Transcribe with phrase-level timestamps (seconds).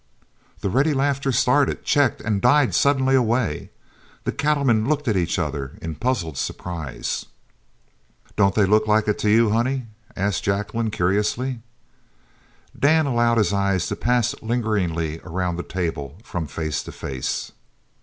[0.61, 3.69] The ready laughter started, checked, and died suddenly away.
[4.23, 7.27] The cattlemen looked at each other in puzzled surprise.
[8.35, 9.85] "Don't they look like it to you, honey?"
[10.15, 11.59] asked Jacqueline curiously.
[12.75, 17.51] Dan allowed his eyes to pass lingeringly around the table from face to face.